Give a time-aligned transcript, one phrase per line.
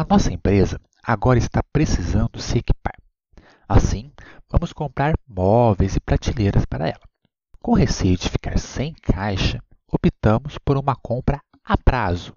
[0.00, 2.94] A nossa empresa agora está precisando se equipar.
[3.68, 4.10] Assim,
[4.50, 7.02] vamos comprar móveis e prateleiras para ela.
[7.60, 12.34] Com receio de ficar sem caixa, optamos por uma compra a prazo.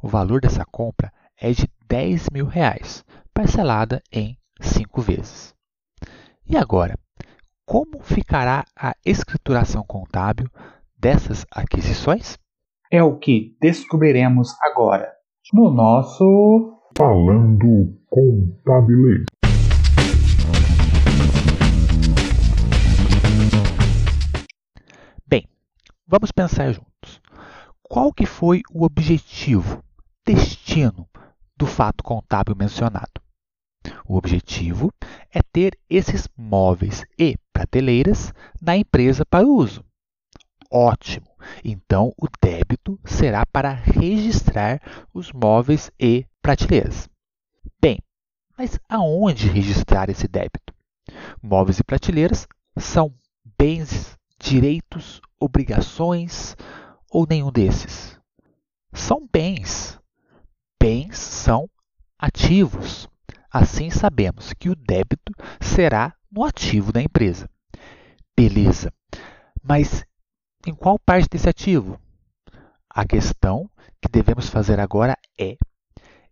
[0.00, 5.54] O valor dessa compra é de 10 mil reais, parcelada em cinco vezes.
[6.46, 6.98] E agora,
[7.66, 10.48] como ficará a escrituração contábil
[10.98, 12.38] dessas aquisições?
[12.90, 15.12] É o que descobriremos agora
[15.52, 19.24] no nosso Falando Contabilês.
[25.26, 25.48] Bem,
[26.06, 27.20] vamos pensar juntos.
[27.82, 29.82] Qual que foi o objetivo,
[30.24, 31.08] destino
[31.56, 33.20] do fato contábil mencionado?
[34.06, 34.92] O objetivo
[35.32, 38.32] é ter esses móveis e prateleiras
[38.62, 39.84] na empresa para uso.
[40.70, 41.26] Ótimo!
[41.64, 44.80] Então, o débito será para registrar
[45.12, 47.08] os móveis e prateleiras.
[47.80, 47.98] Bem,
[48.58, 50.74] mas aonde registrar esse débito?
[51.42, 53.14] Móveis e prateleiras são
[53.58, 56.56] bens, direitos, obrigações
[57.10, 58.18] ou nenhum desses?
[58.92, 59.98] São bens.
[60.82, 61.70] Bens são
[62.18, 63.08] ativos.
[63.50, 67.48] Assim sabemos que o débito será no ativo da empresa.
[68.36, 68.92] Beleza.
[69.62, 70.04] Mas
[70.66, 71.98] em qual parte desse ativo?
[72.96, 73.68] A questão
[74.00, 75.56] que devemos fazer agora é: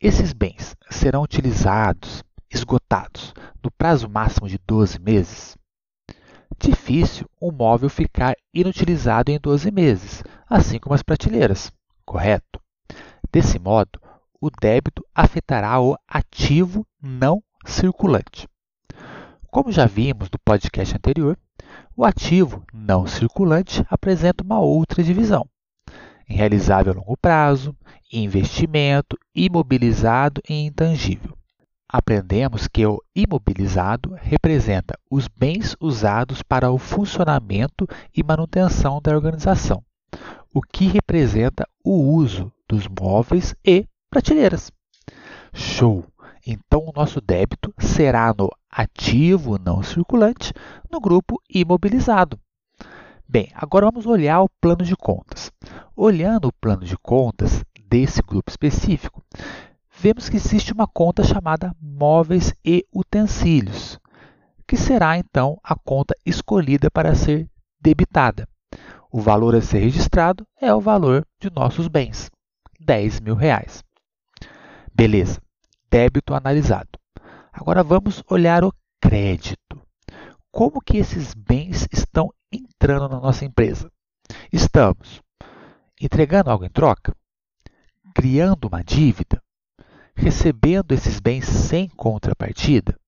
[0.00, 5.54] esses bens serão utilizados, esgotados, no prazo máximo de 12 meses?
[6.58, 11.70] Difícil um móvel ficar inutilizado em 12 meses, assim como as prateleiras,
[12.06, 12.58] correto?
[13.30, 14.00] Desse modo,
[14.40, 18.48] o débito afetará o ativo não circulante.
[19.50, 21.38] Como já vimos no podcast anterior,
[21.94, 25.46] o ativo não circulante apresenta uma outra divisão:
[26.26, 27.74] realizável a longo prazo,
[28.12, 31.36] investimento, imobilizado e intangível.
[31.88, 39.82] Aprendemos que o imobilizado representa os bens usados para o funcionamento e manutenção da organização,
[40.52, 44.72] o que representa o uso dos móveis e prateleiras.
[45.54, 46.04] Show!
[46.44, 50.52] Então, o nosso débito será no ativo não circulante
[50.90, 52.38] no grupo imobilizado.
[53.28, 55.50] Bem, agora vamos olhar o plano de contas.
[55.94, 59.24] Olhando o plano de contas desse grupo específico,
[59.90, 63.98] vemos que existe uma conta chamada móveis e utensílios,
[64.66, 67.48] que será então a conta escolhida para ser
[67.80, 68.48] debitada.
[69.10, 72.30] O valor a ser registrado é o valor de nossos bens,
[72.80, 73.82] 10 mil reais.
[74.94, 75.40] Beleza
[75.90, 76.98] débito analisado.
[77.52, 79.80] Agora vamos olhar o crédito.
[80.50, 81.86] Como que esses bens
[82.56, 83.90] entrando na nossa empresa?
[84.52, 85.22] Estamos
[86.00, 87.14] entregando algo em troca?
[88.14, 89.42] Criando uma dívida?
[90.14, 92.98] Recebendo esses bens sem contrapartida?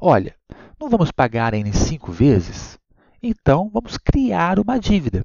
[0.00, 0.34] Olha,
[0.80, 2.78] não vamos pagar em cinco vezes?
[3.22, 5.24] Então vamos criar uma dívida.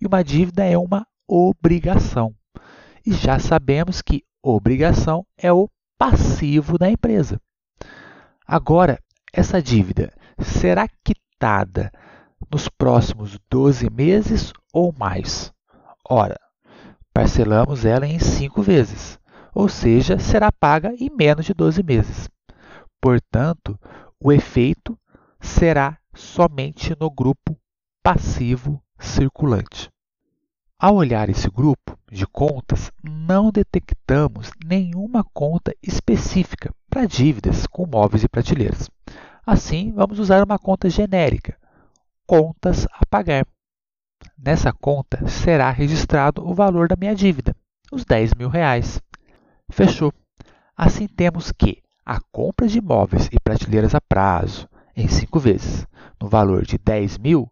[0.00, 2.34] E uma dívida é uma obrigação.
[3.04, 5.68] E já sabemos que obrigação é o
[5.98, 7.40] passivo da empresa.
[8.46, 8.98] Agora,
[9.32, 11.92] essa dívida será quitada
[12.50, 15.52] nos próximos 12 meses ou mais?
[16.08, 16.38] Ora,
[17.12, 19.18] parcelamos ela em 5 vezes,
[19.54, 22.28] ou seja, será paga em menos de 12 meses.
[23.00, 23.78] Portanto,
[24.20, 24.98] o efeito
[25.40, 27.56] será somente no grupo
[28.02, 29.90] passivo circulante.
[30.80, 38.22] Ao olhar esse grupo de contas, não detectamos nenhuma conta específica para dívidas com móveis
[38.22, 38.88] e prateleiras.
[39.44, 41.57] Assim, vamos usar uma conta genérica,
[42.28, 43.46] contas a pagar.
[44.36, 47.56] Nessa conta será registrado o valor da minha dívida,
[47.90, 49.00] os 10 mil reais.
[49.72, 50.12] Fechou.
[50.76, 55.86] Assim temos que a compra de móveis e prateleiras a prazo, em cinco vezes,
[56.20, 57.50] no valor de 10 mil,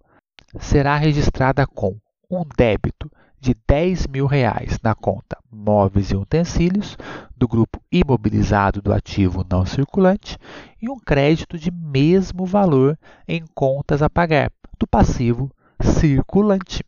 [0.60, 1.96] será registrada com
[2.30, 3.10] um débito
[3.40, 6.96] de 10 mil reais na conta móveis e utensílios
[7.36, 10.38] do grupo imobilizado do ativo não circulante
[10.80, 15.50] e um crédito de mesmo valor em contas a pagar do passivo
[15.80, 16.84] circulante.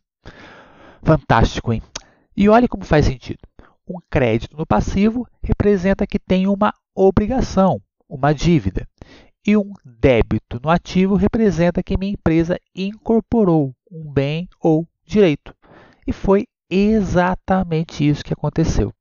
[1.03, 1.81] Fantástico, hein?
[2.35, 3.39] E olhe como faz sentido.
[3.87, 8.87] Um crédito no passivo representa que tem uma obrigação, uma dívida.
[9.45, 15.55] E um débito no ativo representa que minha empresa incorporou um bem ou direito.
[16.05, 18.93] E foi exatamente isso que aconteceu.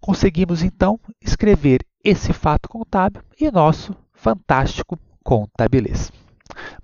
[0.00, 6.12] Conseguimos então escrever esse fato contábil e nosso fantástico contabilês.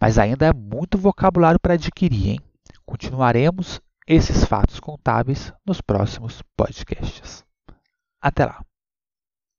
[0.00, 2.41] Mas ainda é muito vocabulário para adquirir, hein?
[2.85, 7.44] Continuaremos esses fatos contábeis nos próximos podcasts.
[8.20, 8.68] Até lá!